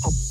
[0.00, 0.21] hop, hop.